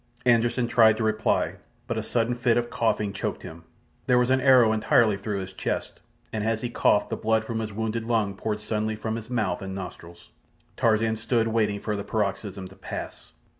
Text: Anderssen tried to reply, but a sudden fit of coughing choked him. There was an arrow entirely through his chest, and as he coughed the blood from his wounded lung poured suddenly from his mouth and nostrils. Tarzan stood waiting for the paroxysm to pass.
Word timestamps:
Anderssen 0.25 0.67
tried 0.67 0.97
to 0.97 1.03
reply, 1.03 1.57
but 1.85 1.95
a 1.95 2.01
sudden 2.01 2.33
fit 2.33 2.57
of 2.57 2.71
coughing 2.71 3.13
choked 3.13 3.43
him. 3.43 3.65
There 4.07 4.17
was 4.17 4.31
an 4.31 4.41
arrow 4.41 4.73
entirely 4.73 5.15
through 5.15 5.41
his 5.41 5.53
chest, 5.53 5.99
and 6.33 6.43
as 6.43 6.61
he 6.63 6.71
coughed 6.71 7.11
the 7.11 7.15
blood 7.15 7.45
from 7.45 7.59
his 7.59 7.71
wounded 7.71 8.05
lung 8.05 8.33
poured 8.33 8.61
suddenly 8.61 8.95
from 8.95 9.15
his 9.15 9.29
mouth 9.29 9.61
and 9.61 9.75
nostrils. 9.75 10.29
Tarzan 10.75 11.17
stood 11.17 11.49
waiting 11.49 11.79
for 11.79 11.95
the 11.95 12.03
paroxysm 12.03 12.67
to 12.69 12.75
pass. 12.75 13.33